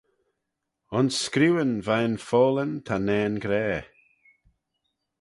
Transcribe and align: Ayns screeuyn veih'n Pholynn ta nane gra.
Ayns 0.97 1.15
screeuyn 1.23 1.73
veih'n 1.87 2.15
Pholynn 2.27 2.73
ta 2.85 2.95
nane 3.07 3.37
gra. 3.43 3.65